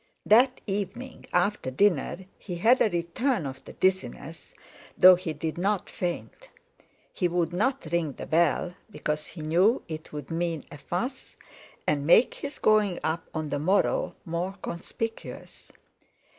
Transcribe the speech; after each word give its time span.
That 0.25 0.61
evening 0.65 1.27
after 1.31 1.69
dinner 1.69 2.25
he 2.39 2.55
had 2.55 2.81
a 2.81 2.89
return 2.89 3.45
of 3.45 3.63
the 3.65 3.73
dizziness, 3.73 4.55
though 4.97 5.13
he 5.13 5.31
did 5.31 5.59
not 5.59 5.91
faint. 5.91 6.49
He 7.13 7.27
would 7.27 7.53
not 7.53 7.85
ring 7.91 8.13
the 8.13 8.25
bell, 8.25 8.73
because 8.89 9.27
he 9.27 9.43
knew 9.43 9.83
it 9.87 10.11
would 10.11 10.31
mean 10.31 10.63
a 10.71 10.79
fuss, 10.79 11.37
and 11.85 12.07
make 12.07 12.33
his 12.33 12.57
going 12.57 12.97
up 13.03 13.27
on 13.31 13.49
the 13.49 13.59
morrow 13.59 14.15
more 14.25 14.55
conspicuous. 14.63 15.71